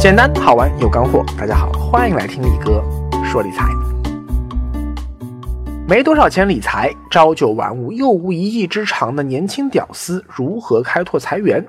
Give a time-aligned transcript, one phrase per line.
[0.00, 2.82] 简单好玩有干货，大家好，欢迎来听李哥
[3.22, 3.66] 说理财。
[5.86, 11.62] 没多少钱理财，朝九晚五又无一技之长的年轻屌丝如何开拓财源？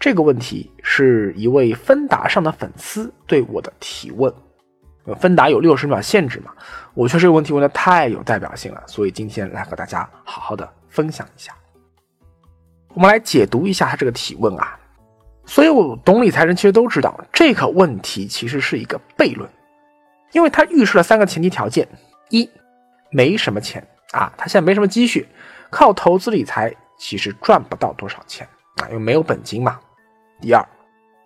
[0.00, 4.30] 这个问题是一位芬达上的粉丝对我的提问。
[5.18, 6.52] 芬达有六十秒限制嘛？
[6.92, 11.54] 我觉得这个问题问的太有代表性了，所以今天来和大家好好的分享一下。
[12.88, 14.78] 我们来解读一下他这个提问啊。
[15.46, 19.48] 所以，我懂理财人其实都知道，这个问题其实是一个悖论，
[20.32, 21.88] 因为它预示了三个前提条件：
[22.28, 22.48] 一，
[23.10, 25.26] 没什么钱啊，他现在没什么积蓄，
[25.70, 29.72] 靠投资理财其实赚不到多少钱啊，因为没有本金嘛；
[30.40, 30.64] 第二，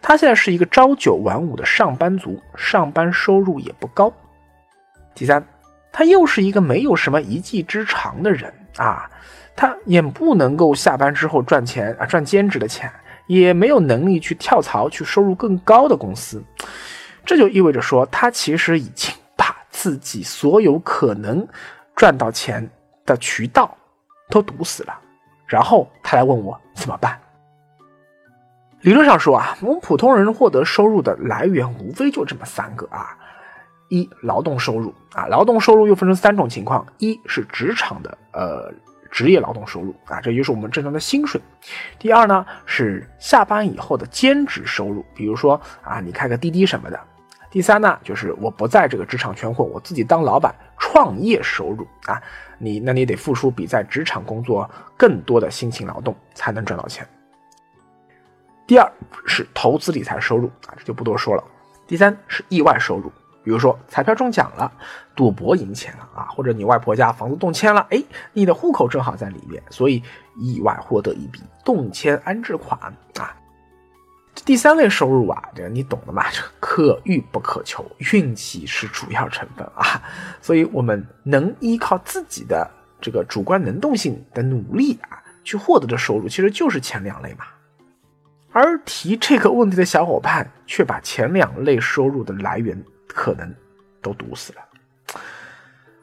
[0.01, 4.11] 他现在是一个朝九晚五的上班族，上班收入也不高；
[5.15, 5.45] 第三，
[5.93, 9.11] 他又是一个没有什么一技之长的人啊，
[9.55, 12.91] 他也不能够下班之后赚钱啊，赚兼职的钱。
[13.29, 16.41] 也没有能力去跳槽去收入更高的公司，
[17.25, 21.45] 这就意味着说，他其实已经把自己所有可能
[21.97, 22.71] 赚到钱
[23.05, 23.77] 的渠道
[24.31, 24.97] 都堵死了。
[25.45, 27.19] 然后他来问我怎么办？
[28.83, 33.17] 理论上说啊，我们普通人获得收入的来源无非就这么三个啊：
[33.89, 38.73] 一劳动收入啊，劳动收入又分成三种情况，一是职场的呃。
[39.09, 41.41] 职业劳动收入啊，这就是我们正常的薪水。
[41.99, 47.01] 第二呢是下班以后的兼职收入，比如说啊，你开个滴滴什么的。
[47.49, 52.21] 第三呢就是我不在这个职场圈混，我自己当老板创业收入啊，
[52.59, 54.69] 你那你得付出比在职场工作
[54.99, 57.07] 更多的辛勤劳动才能赚到钱。
[58.67, 58.93] 第二
[59.27, 61.45] 是投资理财收入啊，这就不多说了。
[61.87, 63.13] 第三是意外收入。
[63.45, 64.73] 比如说彩票中奖了，
[65.15, 70.03] 赌博赢钱了啊，或者你外婆家房子动迁了，哎，你的户口正好在里面，所以
[70.37, 72.77] 意外获得一笔动迁安置款
[73.21, 73.37] 啊。
[74.45, 80.03] 第三类收入啊，这个你懂的嘛，这可遇不可求，运气是主要成分啊。
[80.43, 82.69] 所以我们能依靠自己的
[83.01, 87.45] 这个主观能动性的努力啊，去获得的收入，其实就是前两类嘛。
[88.57, 92.83] 而提这个问题的小伙伴却把前两类收入的来源。
[93.09, 93.55] 可能
[94.03, 94.61] 都堵死了，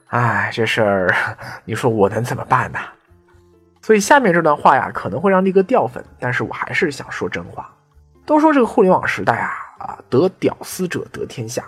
[0.08, 1.16] 哎，这事儿
[1.64, 2.80] 你说我能怎么办呢？
[3.84, 7.72] 所以下面这段话呀，可能会让力哥掉粉，但是我还是想说真话。
[8.26, 11.64] 都说这个互联网时代啊，啊，得屌丝者得天下。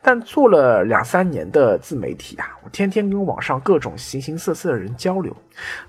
[0.00, 5.36] 但做了两三年的自媒体啊，我天天跟网上各种形形色色的人交流，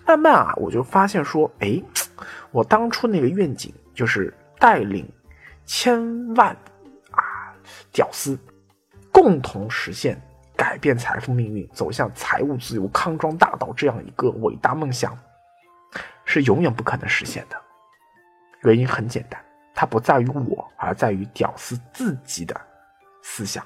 [0.06, 1.82] 慢慢啊，我就发现说，哎，
[2.52, 5.06] 我当初那个愿景就是带领
[5.66, 6.56] 千万
[7.12, 7.54] 啊
[7.92, 8.40] 屌丝。
[9.12, 10.18] 共同实现
[10.56, 15.18] 改变财富命运、走向财务自由、康庄大道这样一个伟大梦想，
[16.24, 17.62] 是永远不可能实现的。
[18.62, 19.44] 原因很简单，
[19.76, 22.56] 它不在于我，而在于屌丝自己的
[23.22, 23.66] 思想。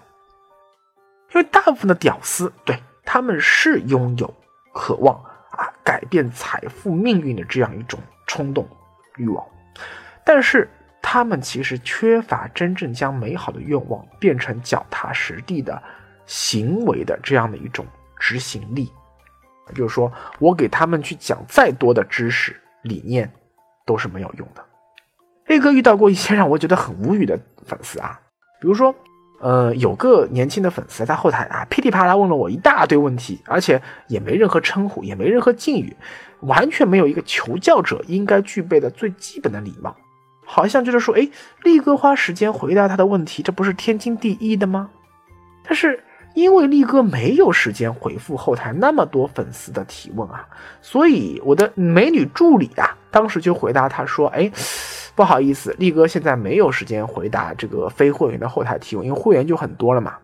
[1.36, 4.34] 因为大部分的屌丝，对他们是拥有
[4.74, 5.16] 渴望
[5.52, 8.68] 啊改变财富命运的这样一种冲动
[9.18, 9.46] 欲望，
[10.26, 10.70] 但是。
[11.06, 15.84] 他们其实缺乏真正将美好的愿望变成脚踏实地的
[16.26, 17.86] 行为的这样的一种
[18.18, 18.90] 执行力，
[19.76, 23.30] 就是说我给他们去讲再多的知识理念
[23.86, 24.64] 都是没有用的。
[25.48, 28.18] 力哥遇到过一些让我觉得很无语的粉丝啊，
[28.62, 28.96] 比如说，
[29.42, 35.94] 呃，有个年轻的粉丝在后台啊噼里啪啦问了我一大堆问题，而且也没任何称呼，也没任何敬语，
[36.40, 39.94] 完全没有一个求教者应该具备的最基本的礼貌。
[40.46, 41.30] 好像就是说，哎，
[41.64, 44.90] 力哥花时间回答他的问题，这不是天经地义的吗？
[45.64, 46.04] 但是
[46.36, 50.48] 因为力哥没有时间回复后台那么多粉丝的提问啊，
[50.82, 54.52] 所以我的美女助理啊，当时就回答他说，哎，
[55.16, 60.18] 不好意思，力哥现在没有时间回答这个非会员的后台提问，因为会员就很多了嘛。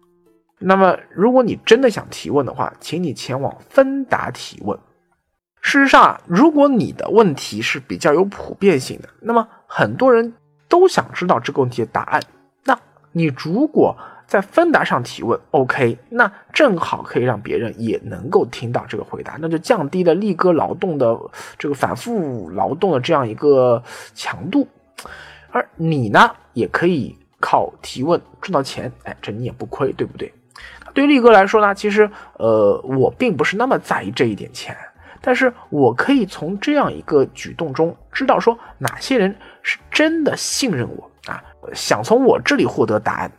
[0.57, 4.77] 那么如果你真的想提问的话，请你前往芬达提问。
[5.62, 10.33] 事实上啊，如果你的问题是比较有普遍性的，那么很多人
[10.68, 12.19] 都想知道这个问题的答案。
[12.63, 12.77] 那
[13.12, 13.95] 你如果
[14.25, 21.18] 在芬达上提问，OK，那正好可以让别人也能够听到这个回答，那就降低了力哥劳动的
[21.57, 23.81] 这个反复劳动的这样一个
[24.13, 24.68] 强度，
[25.51, 30.33] 而你呢，也可以靠提问赚到钱，哎，这你也不亏，对不对？
[30.94, 34.75] 对于力哥来说呢，其实呃，我并不是那么在意这一点钱。
[35.21, 41.44] 但是我可以从这样一个举动中知道，说哪些人是真的信任我啊，
[41.74, 43.31] 想从我这里获得答案，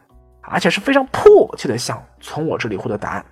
[0.42, 3.24] 而且是非常迫切的想从我这里获得答案。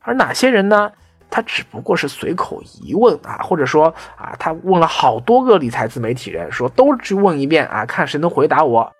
[0.00, 0.92] 而哪些人呢？
[1.28, 8.92] 他只不过是随口一问啊，或者说啊，他问了好多个理财自媒体人，说都去问一遍啊，看谁能回答我。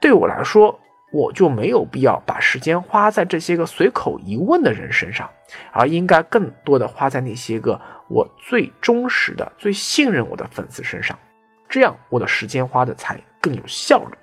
[0.00, 0.80] 对我来说，
[1.12, 5.28] 我就没有必要把时间花在这些个随口一问的人身上，
[5.70, 7.78] 而应该更多的花在那些个
[8.08, 11.18] 我最忠实的、最信任我的粉丝身上，
[11.68, 14.16] 这样我的时间花的才更有效率。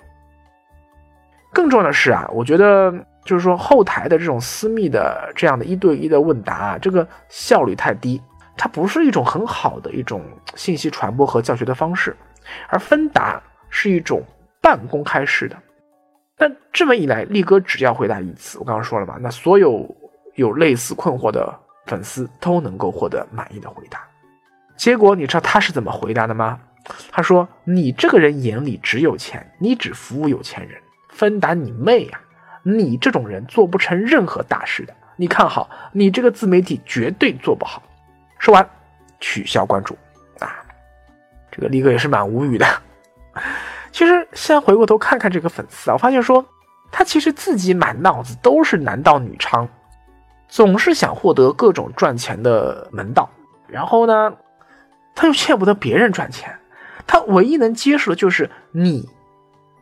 [1.54, 2.94] 更重要的是啊，我觉得。
[3.24, 8.20] 就是说，后台的这种私密的这样的一对一的问答，这个效率太低，
[8.58, 10.24] 它不是一种很好的一种
[10.56, 12.18] 信息传播和教学的方式，
[12.68, 13.40] 而分答
[13.70, 14.24] 是一种
[14.60, 15.56] 半公开式的。
[16.36, 19.88] 但这么一来，力哥只要回答一次，我刚刚说了嘛，那所有
[20.34, 21.56] 有类似困惑的
[21.86, 24.02] 粉丝都能够获得满意的回答。
[24.76, 26.60] 结果你知道他是怎么回答的吗？
[27.12, 32.20] 他说：“你这个人眼里只有钱，你只服务有钱人，分答你妹呀！”
[32.64, 37.82] 你这种人做不成任何大事的，你看好，你这个自媒体绝对做不好。
[38.40, 38.68] 说完，
[39.20, 39.96] 取消关注
[40.40, 40.64] 啊！
[41.52, 42.66] 这个力哥也是蛮无语的。
[43.92, 46.44] 其实现在回过头看看这个粉丝啊，我发现说
[46.92, 49.68] 他其实自己满脑子都是男盗女娼，
[50.52, 53.30] 总是想获得各种赚钱的门道，
[53.68, 54.34] 然后呢，
[55.16, 56.54] 他又见不得别人赚钱，
[57.08, 59.08] 他唯一能接受的就是你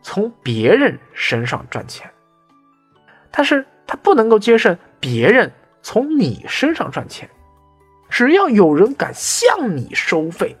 [0.00, 2.08] 从别人身上赚钱。
[3.32, 5.50] 但是他不能够接受别人
[5.82, 7.28] 从你身上赚钱，
[8.08, 10.56] 只要有人敢向你收费，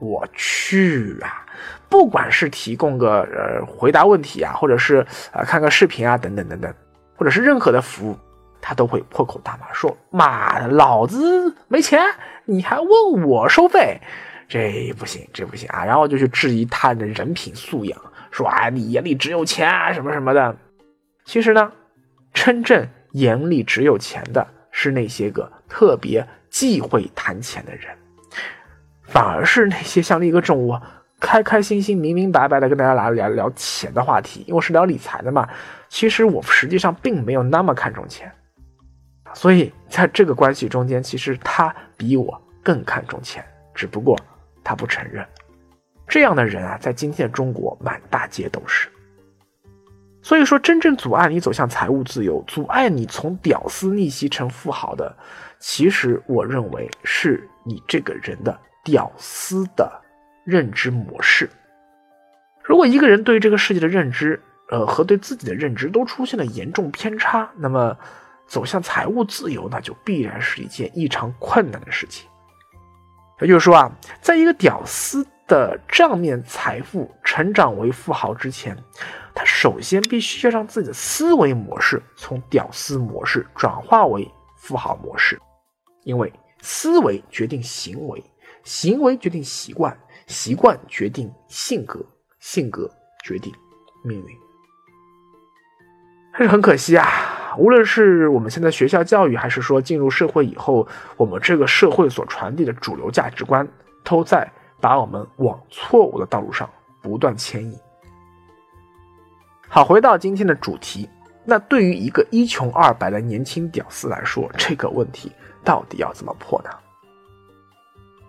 [0.00, 1.46] 我去啊！
[1.88, 6.74] 不管是提供个呃回答问题啊，或者是啊看个视频啊等等等等，
[7.16, 8.18] 或者是任何的服务，
[8.66, 12.00] 他都会破口大骂说：“妈的，老子没钱，
[12.46, 14.00] 你还问我收费？
[14.48, 17.96] 这不行，这不行啊！”然后就去质疑他的人品素养，
[18.32, 20.56] 说：“啊，你眼里只有钱啊，什么什么的。”
[21.24, 21.70] 其实呢。
[22.34, 27.96] 真正眼里只有钱的是那些个特别忌讳谈钱的人，
[29.04, 30.78] 反而是那些像力哥这种
[31.18, 35.48] 开开心心、明明白白的跟大家来聊聊钱的话题，因为是聊理财的嘛。
[35.88, 38.30] 其实我实际上并没有那么看重钱，
[39.36, 43.44] 所以在这个关系中间，其实他比我更看重钱，
[43.74, 44.18] 只不过
[44.64, 45.24] 他不承认。
[46.08, 48.88] 这样的人啊，在今天的中国满大街都是。
[50.22, 55.14] 所以说，真正阻碍你走向财务自由、阻碍你从屌丝逆袭成富豪的，
[55.58, 59.92] 其实我认为是你这个人的屌丝的
[60.44, 61.48] 认知模式。
[62.64, 64.40] 如果一个人对这个世界的认知，
[64.70, 67.96] 呃，和对自己的认知都出现了严重偏差，那么
[68.46, 72.28] 走向财务自由，那就必然是一件异常困难的事情。
[73.40, 78.76] 也就是说啊，在一个屌丝的账面财富成长为富豪之前。
[79.38, 84.26] 他首先必须要让自己的思维模式从屌丝模式转化为
[84.56, 85.38] 富豪模式，
[86.04, 86.32] 因为
[86.62, 88.24] 思维决定行为，
[88.64, 89.94] 行为决定习惯，
[90.26, 92.02] 习惯决定性格，
[92.40, 92.90] 性格
[93.22, 93.52] 决定
[94.02, 94.38] 命运。
[96.32, 97.06] 但是很可惜啊，
[97.58, 100.86] 无论是我们现在学校教育，还是说进入社会以后，
[101.16, 103.66] 我们这个社会所传递的主流价值观，
[104.04, 104.50] 都在
[104.80, 106.68] 把我们往错误的道路上
[107.00, 107.78] 不断牵引。
[109.68, 111.08] 好，回到今天的主题，
[111.44, 115.32] 那对于一个一穷二白的年轻屌丝来说，这个问题
[115.64, 116.70] 到底要怎么破呢？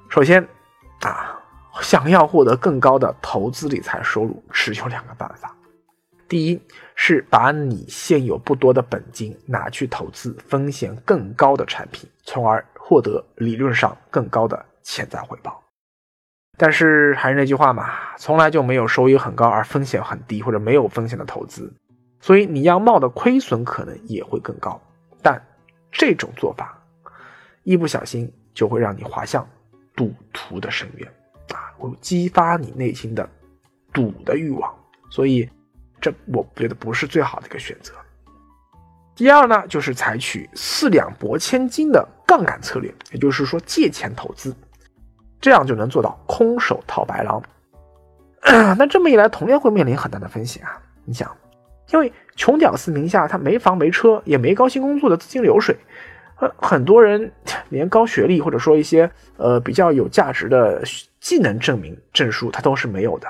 [0.09, 0.41] 首先，
[1.01, 1.37] 啊，
[1.81, 5.53] 想要获得更高的投资理财收入，只有两个办法。
[6.27, 6.61] 第一
[6.95, 15.63] 是把你现有不多的本金拿去投资风险更高的产品，从而获得理论上更高的潜在回报。
[16.57, 21.71] 但是还是那句话嘛，从来就没有收益很高而风险很低或者没有风险的投资，
[22.19, 24.81] 所以你要冒的亏损可能也会更高。
[25.21, 25.39] 但
[25.91, 26.81] 这种做法
[27.63, 29.47] 一不小心就会让你滑向
[29.95, 31.07] 赌徒的深渊
[31.53, 33.29] 啊，会激发你内心的
[33.93, 34.73] 赌的欲望。
[35.09, 35.47] 所以
[35.99, 37.93] 这我觉得不是最好的一个选择。
[39.15, 44.55] 第二呢，就是采取四两拨千斤的杠杆策略，也就是说借钱投资。
[45.39, 47.41] 这样就能做到空手套白狼。
[48.77, 50.81] 那这么一来，同样会面临很大的风险啊！
[51.05, 51.35] 你想，
[51.91, 55.75] 因为穷屌丝名下他没房没车，也没高薪工作的资金流水，
[56.39, 57.31] 呃，很多人
[57.69, 60.81] 连高学历或者说一些呃比较有价值的
[61.19, 63.27] 技能证明证书他都是没有的，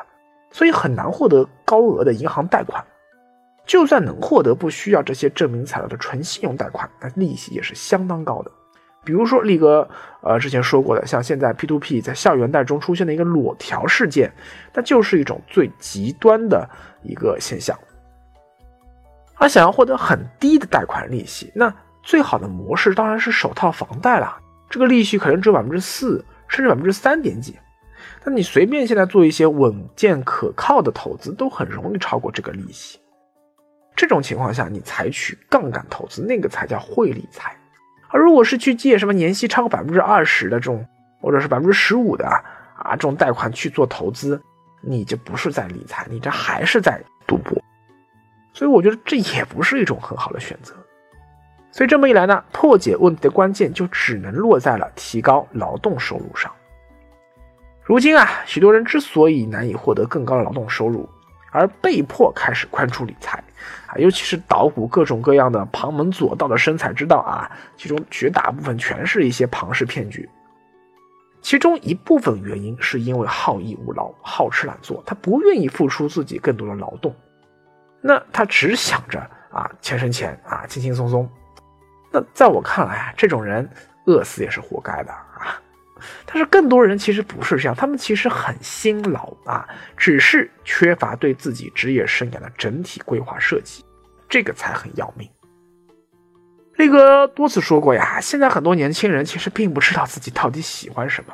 [0.51, 2.83] 所以很难获得高额的银行贷款。
[3.65, 8.51] 就算能获得不需要这些证明材料的纯信用贷款，那利息也是相当高的。
[9.03, 9.87] 比如说，力哥，
[10.21, 14.31] 呃，之前说过的，像现在 P2P 在校园贷中出现的一个裸条事件，
[14.73, 16.69] 那就是一种最极端的
[17.03, 17.77] 一个现象。
[19.35, 21.73] 而想要获得很低的贷款利息，那
[22.03, 24.37] 最好的模式当然是首套房贷了。
[24.69, 27.57] 这个利息可能只有百分之四，甚至百分之三点几。
[28.29, 32.99] 那你随便现在做一些稳健可靠的投资，都很容易超过这个利息。
[33.95, 37.55] 这种情况下，你采取杠杆投资，那个才叫会理财。
[38.09, 40.85] 而如果是去借什么年息超过百分之二十的这种，
[41.21, 44.41] 或者是百分之十五的啊这种贷款去做投资，
[44.81, 47.57] 你就不是在理财，你这还是在赌博。
[48.51, 50.75] 所以我觉得这也不是一种很好的选择。
[51.71, 56.51] 所以这么一来呢，破解问题的关键就只能落在了提高劳动收入上。
[57.87, 61.09] 如今啊，许多人之所以难以获得更高的劳动收入，
[61.51, 63.41] 而被迫开始宽出理财
[63.87, 70.29] 啊，尤其是捣鼓各种各样的旁门左道的生财之道啊，其中绝大部分全是一些庞氏骗局。
[71.41, 77.15] 其中一部分原因是因为好逸恶劳、好吃懒做，他不愿意付出自己更多的劳动，
[78.01, 79.17] 那他只想着
[79.49, 81.29] 啊钱生钱啊轻轻松松。
[82.11, 83.69] 那在我看来啊，这种人
[84.07, 85.13] 饿死也是活该的。
[86.25, 93.83] 但是更多人其实不是这样，他们其实很辛劳啊，只是缺乏对自己职业生涯的整体规划设计，
[94.27, 95.29] 这个才很要命。
[96.75, 101.33] 力哥多次说过呀，现在很多年轻人其实并不知道自己到底喜欢什么，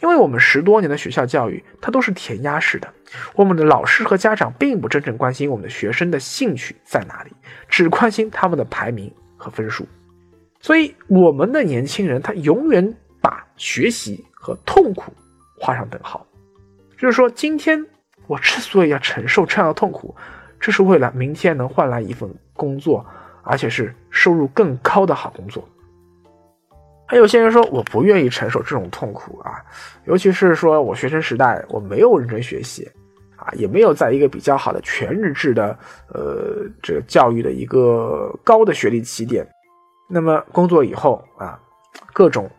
[0.00, 2.92] 因为我们十多年的学校教育它都是填鸭式的，
[3.36, 7.30] 我们的老师和家长并不真正关心我们的学生的兴趣在哪里，
[7.68, 9.86] 只关心他们的排名和分数，
[10.60, 12.96] 所以我们的年轻人他永远。
[13.62, 15.12] 学习和痛苦
[15.56, 16.26] 画上等号，
[16.98, 17.80] 就是说，今天
[18.26, 20.12] 我之所以要承受这样的痛苦，
[20.58, 23.06] 这是为了明天能换来一份工作，
[23.44, 25.64] 而且是收入更高的好工作。
[27.06, 29.64] 还有些人说，我不愿意承受这种痛苦啊，
[30.06, 32.90] 尤其是说我学生时代我没有认真学习
[33.36, 35.78] 啊，也没有在一个比较好的全日制的
[36.08, 39.46] 呃这个教育的一个高的学历起点，
[40.10, 41.56] 那么工作以后啊，
[42.12, 42.50] 各种。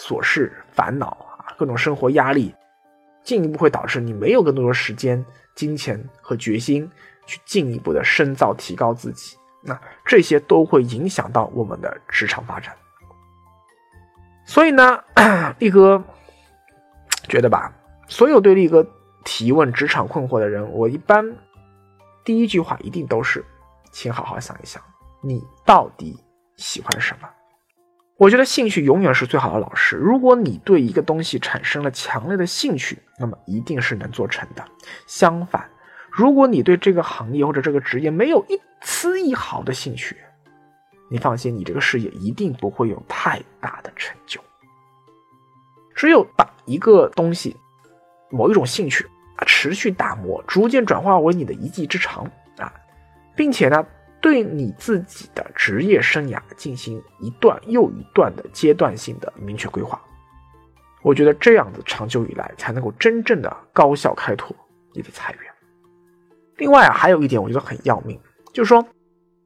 [0.00, 2.54] 琐事、烦恼啊，各种生活压力，
[3.22, 5.22] 进一步会导致你没有更多的时间、
[5.54, 6.90] 金钱和决心
[7.26, 9.36] 去进一步的深造、提高自己。
[9.62, 12.74] 那这些都会影响到我们的职场发展。
[14.46, 15.04] 所以呢，
[15.58, 16.02] 力哥
[17.28, 17.70] 觉得吧，
[18.08, 18.84] 所有对力哥
[19.22, 21.22] 提问职场困惑的人，我一般
[22.24, 23.44] 第一句话一定都是：
[23.92, 24.82] 请好好想一想，
[25.22, 26.18] 你到底
[26.56, 27.28] 喜欢什么。
[28.20, 29.96] 我觉得兴趣永远是最好的老师。
[29.96, 34.62] 如果你对一个东西产生了强烈的兴趣，那么一定是能做成的。
[35.06, 35.66] 相反，
[36.10, 40.18] 如果你对这个行业或者这个职业没有一丝一毫的兴趣，
[41.10, 44.38] 你放心，你这个事业一定不会有太大的成就。
[45.94, 47.56] 只有把一个东西、
[48.28, 49.02] 某一种兴趣
[49.36, 52.70] 啊，持续打磨，逐渐转化为你的一技之长啊，
[53.34, 53.82] 并且呢。
[54.20, 60.00] 对你自己的职业生涯进行一段又一段的阶段性的明确规划，
[61.02, 64.54] 我觉得这样子长久以来才能够真正的高效开拓
[64.92, 65.42] 你的财源。
[66.58, 68.20] 另外啊，还有一点我觉得很要命，
[68.52, 68.86] 就是说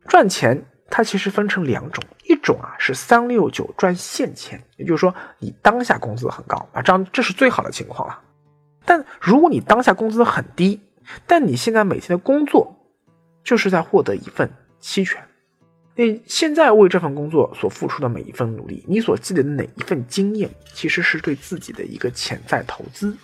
[0.09, 8.21] 赚钱它其实分成两种，一种啊是三六九赚现钱，也就是说你当下工资很高啊，这样这是最好的情况了。
[8.85, 10.81] 但如果你当下工资很低，
[11.29, 12.77] 但你现在每天的工作
[13.45, 14.51] 就是在获得一份。
[14.87, 15.19] 期权，
[15.97, 23.17] 你现在为这份工作所付出的每一份努力，你所积累的哪一份经验，其实是对自己的一个潜在投资。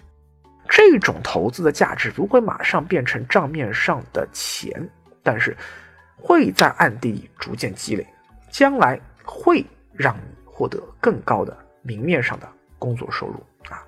[0.70, 4.72] 这种投资的价值不会马上变成账面上的钱，
[5.22, 5.54] 但是
[6.16, 8.06] 会在暗地里逐渐积累，
[8.50, 9.62] 将来会
[9.92, 12.48] 让你获得更高的明面上的
[12.78, 13.34] 工作收入
[13.68, 13.84] 啊。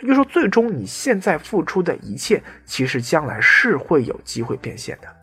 [0.00, 5.21] 也就是说，最终你现在付出的一切，其实将来是会有机会变现的。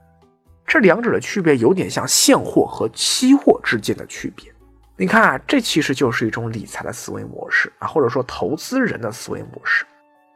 [0.70, 4.54] 这两者的区别有点像现货和期货之间的区别。
[4.96, 9.84] 你看啊，这其实就是一种理财的思维模式啊，或者说投资人的思维模式。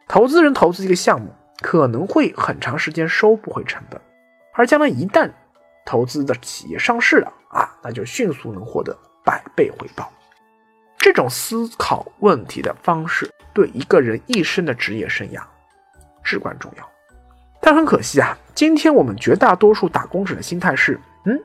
[0.07, 4.01] 投资人投资一个项目，可能会很长时间收不回成本，
[4.53, 5.29] 而将来一旦
[5.85, 10.11] 投资的企业上市了啊，那就迅速能获得百倍回报。
[10.97, 15.43] 这种思考问题的方式，对一个人一生的职业生涯
[16.23, 16.89] 至关重要。
[17.65, 21.39] 但很可惜啊，今天我们绝大多数打工者的心态是：嗯，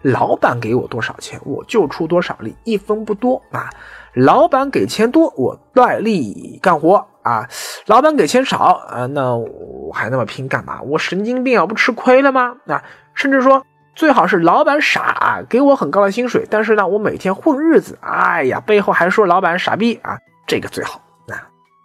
[0.00, 3.68] 老板给我多少钱，我就出多少力，一分不多啊。
[4.14, 7.46] 老板给钱多，我卖力干活啊。
[7.84, 10.80] 老板给钱少啊，那我还那么拼干嘛？
[10.80, 12.56] 我神经病啊，不吃亏了吗？
[12.66, 13.62] 啊，甚至说
[13.94, 20.98] 最好是老板傻，给我很高的薪水，但是呢，我每天混日子，哎呀，背后还说老板傻逼啊，这个最好。
[21.28, 21.34] 那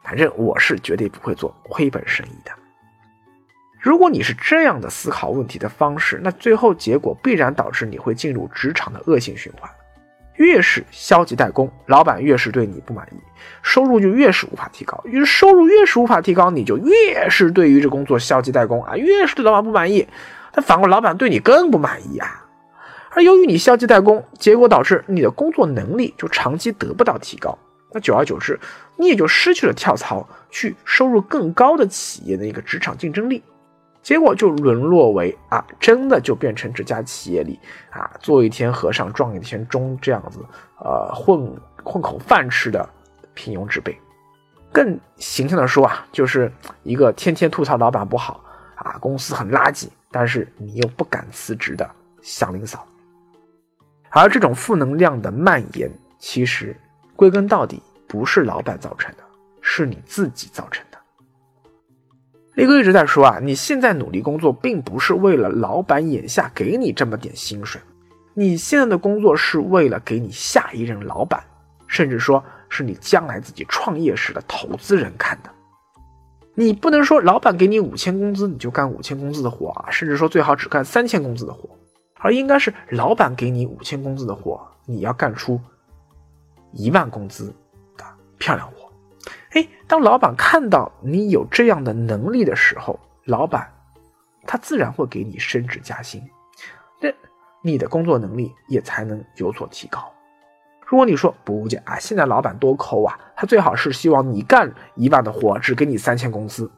[0.01, 2.51] 反正我是绝对不会做亏本生意的。
[3.81, 9.67] 如果你是这样的思考问题的方式，那最后结果必然导致你会进入职场的恶性循环。
[10.35, 13.17] 越是消极怠工，老板越是对你不满意，
[13.63, 15.01] 收入就越是无法提高。
[15.03, 20.07] 于是收入越是无法提高，你就越是对于这工作消极怠工啊，越是对老板不满意。
[20.53, 22.45] 那反过来老板对你更不满意啊。
[23.09, 27.57] 而由于你消极怠工，结果导致你的工作能力就长期得不到提高。
[27.91, 28.59] 那久而久之，
[28.95, 33.43] 你也就失去了跳槽去收入更高的企业的一个职场竞争力。
[34.01, 37.59] 结果就沦落为啊，真的就变成这家企业里
[37.91, 40.39] 啊，做一天和尚撞一天钟这样子，
[40.79, 42.87] 呃，混混口饭吃的
[43.33, 43.95] 平庸之辈。
[44.71, 46.51] 更形象的说啊，就是
[46.83, 48.43] 一个天天吐槽老板不好
[48.75, 51.89] 啊，公司很垃圾，但是你又不敢辞职的
[52.21, 52.87] 祥林嫂。
[54.09, 56.75] 而这种负能量的蔓延，其实
[57.15, 59.23] 归根到底不是老板造成的，
[59.61, 60.90] 是你自己造成的。
[62.55, 67.79] 力哥一直在说啊，你现在努力工作，并不是为了老板眼下给你这么点薪水，
[68.33, 71.41] 你现在的工作是为了给你下一任老板，
[71.87, 75.49] 甚至说是你将来自己创业时的投资人看的。
[76.53, 81.69] 你不能说老板给你五千工资，你就干五千工资的活啊，甚至说最好只干三千工资的活，
[82.19, 85.57] 而应该是老板给你五千工资的活，你要干出
[86.73, 87.53] 一万工资
[87.97, 88.05] 的
[88.37, 88.80] 漂亮活。
[89.53, 93.69] 哎，当老板看到你有这样的能力的时候，老板
[94.47, 96.21] 他自然会给你升职加薪，
[97.01, 97.09] 那
[97.61, 100.11] 你的工作能力也才能有所提高。
[100.87, 106.69] 如果你说不姐啊，现在老板多抠啊，他最好是希望你干一万的活，只给你三千工资。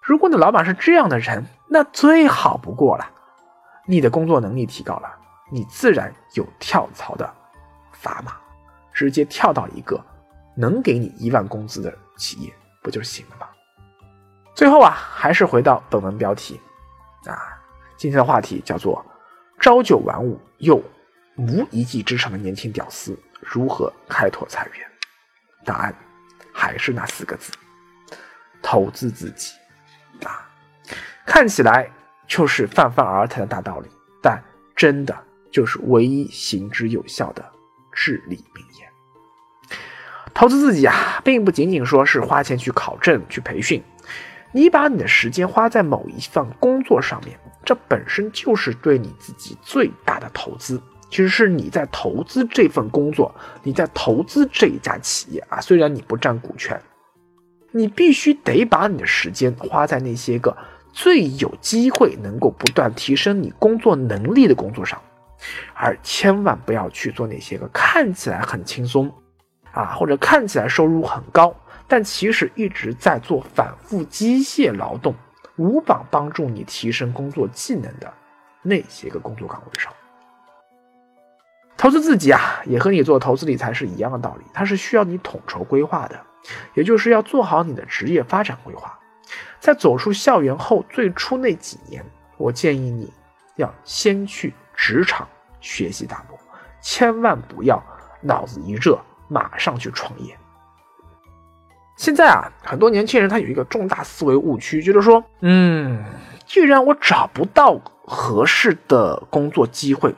[0.00, 3.10] 如果你老板是这样的人，那最好不过了。
[3.86, 5.08] 你的工作能力提高了，
[5.50, 7.30] 你自然有跳槽的
[8.02, 8.32] 砝码，
[8.92, 10.00] 直接跳到一个
[10.56, 11.92] 能给你一万工资的。
[12.22, 13.48] 企业不就行了吗？
[14.54, 16.60] 最后啊，还是回到本文标题
[17.26, 17.58] 啊，
[17.96, 19.04] 今天的话题叫做
[19.60, 20.76] “朝九晚五又
[21.36, 24.86] 无一技之长的年轻屌丝如何开拓财源”。
[25.66, 25.92] 答案
[26.52, 27.50] 还是那四个字：
[28.62, 29.52] 投资自己。
[30.24, 30.48] 啊，
[31.26, 31.90] 看起来
[32.28, 33.88] 就是泛泛而谈的大道理，
[34.22, 34.40] 但
[34.76, 37.44] 真的就是唯一行之有效的
[37.92, 38.91] 至理名言。
[40.34, 43.82] 投资自己啊，并不仅仅说是花钱去考证、去培训，
[44.52, 50.80] 你把你的时间花在某一份工作上面，这本身就是对你自己最大的投资。
[51.10, 55.60] 其实是你在投资这份工作，你在投资这一家企业啊。
[55.60, 56.80] 虽然你不占股权，
[57.70, 60.56] 你必须得把你的时间花在那些个
[60.90, 64.98] 最有机会能够不断提升你工作能力的工作上，
[65.74, 69.12] 而千万不要去做那些个看起来很轻松。
[69.72, 71.54] 啊，或者看起来收入很高，
[71.88, 75.14] 但其实一直在做反复机械劳动，
[75.56, 78.12] 无法帮助你提升工作技能的
[78.62, 79.92] 那些个工作岗位上。
[81.76, 86.20] 投资自己啊，也和你做投资理财是一样的道理，它是需要你统筹规划的，
[86.74, 88.96] 也就是要做好你的职业发展规划。
[89.58, 92.04] 在走出校园后，最初那几年，
[92.36, 93.12] 我建议你
[93.56, 95.26] 要先去职场
[95.60, 96.38] 学习打磨，
[96.80, 97.82] 千万不要
[98.20, 99.00] 脑子一热。
[99.32, 100.36] 马上去创业。
[101.96, 106.04] 现在啊，很多年轻人他有一个重大思维误区，就是说，嗯，
[106.46, 110.14] 既然我找不到合适的工作机会，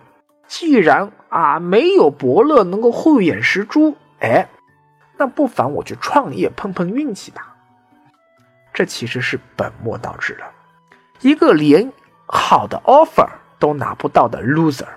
[0.46, 4.48] 既然啊没有伯乐能够慧眼识珠，哎，
[5.16, 7.54] 那不妨我去创业碰碰运气吧。
[8.72, 10.46] 这其实是本末倒置了。
[11.20, 11.92] 一个连
[12.26, 14.88] 好的 offer 都拿不到的 loser，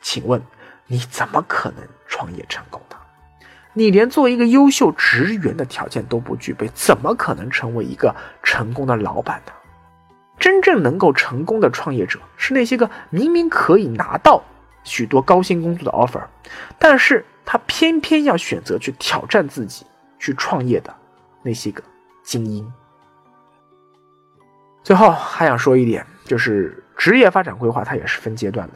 [0.00, 0.42] 请问
[0.86, 2.95] 你怎么可能创业成功的？
[3.78, 9.52] 你连做一个优秀职员的条件都不具备，怎么可能成为一个成功的老板呢？
[10.38, 14.42] 真正能够成功的创业者，是那些个明明可以拿到
[14.82, 16.22] 许多高薪工作的 offer，
[16.78, 19.84] 但是他偏偏要选择去挑战自己
[20.18, 20.94] 去创业的
[21.42, 21.82] 那些个
[22.24, 22.72] 精英。
[24.82, 28.74] 最后还想说一点，就是职业发展规划，它也是分阶段的。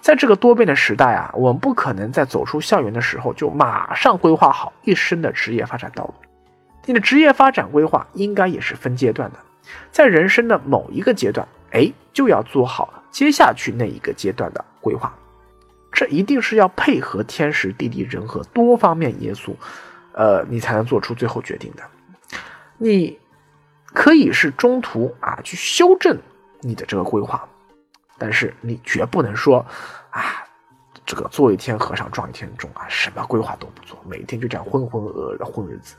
[0.00, 6.14] 在这个多变的时代啊，我们不可能在走出校园的时候就马上规划好一生的职业发展道路。
[6.86, 9.38] 你的职业发展规划应该也是分阶段的，
[9.90, 15.14] 在人生的某一个阶段，哎，就要做好接下去那一个阶段的规划。
[15.92, 19.56] 这一定是要配合天时地利人和多方面因素，
[20.12, 21.82] 呃，你才能做出最后决定的。
[22.78, 23.18] 你
[23.84, 26.16] 可以是中途啊去修正
[26.60, 27.46] 你的这个规划。
[28.18, 29.64] 但是你绝不能说，
[30.10, 30.44] 啊，
[31.06, 35.94] 这个做一天和尚撞一天钟啊，什么规划都不做，每天就这样浑浑噩噩的混日子。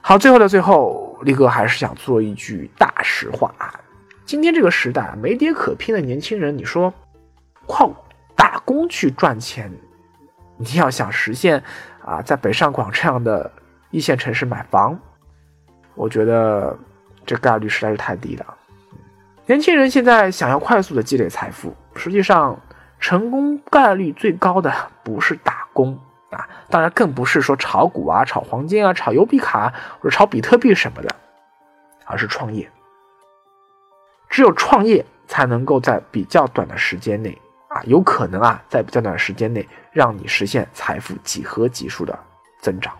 [0.00, 3.78] 好，最后的最后，力哥还是想做一句大实话啊！
[4.24, 6.92] 今天这个时代没爹可拼的年轻人，你说
[7.68, 7.92] 靠
[8.34, 9.70] 打工去赚钱，
[10.56, 11.62] 你要想实现
[12.04, 13.48] 啊，在北上广这样的
[13.90, 14.98] 一线城市买房，
[15.94, 16.76] 我觉得
[17.24, 18.56] 这概率实在是太低了。
[19.46, 22.58] 年轻人现在想要快速的积累财富，实际上
[23.00, 25.98] 成功概率最高的不是打工。
[26.30, 31.14] 啊，当然更不是说炒股啊、炒黄金啊、炒邮币卡或者炒比特币什么的，
[32.06, 32.66] 而是创业。
[34.30, 37.36] 只有创业才能够在比较短的时间内
[37.68, 42.18] 啊，有可能啊，在比较短的时间内让你实现财富几何级数的
[42.62, 42.94] 增长。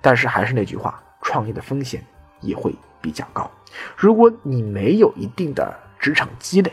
[0.00, 2.02] 但是还是那句话，创业的风险
[2.40, 3.50] 也会比较高。
[3.96, 6.72] 如果你没有一定的职场积累，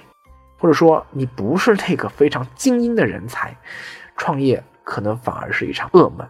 [0.58, 3.56] 或者说你不是那个非常精英的人才，
[4.16, 4.64] 创业。
[4.88, 6.30] 可能反而是一场噩梦。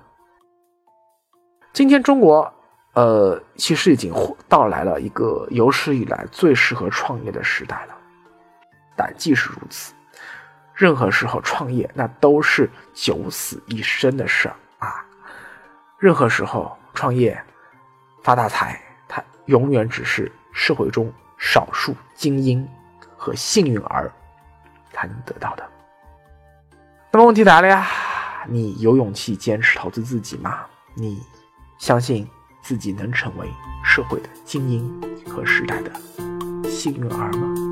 [1.73, 2.53] 今天中国，
[2.93, 4.13] 呃，其实已经
[4.47, 7.97] 到来了一个有史以来最适合创业的时代了。
[8.95, 9.93] 但即使如此，
[10.73, 15.05] 任何时候创业那都是九死一生的事儿啊！
[15.99, 17.37] 任何时候创业
[18.23, 18.81] 发大财，
[19.45, 22.67] 永远只是社会中少数精英
[23.15, 24.11] 和幸运儿
[24.91, 25.69] 才能得到的。
[27.11, 27.87] 那么问题来了呀？
[28.47, 30.65] 你有勇气坚持投资自己吗？
[30.93, 31.21] 你
[31.79, 32.27] 相信
[32.61, 33.49] 自己能成为
[33.83, 35.91] 社会的精英和时代的
[36.69, 37.64] 幸运儿吗？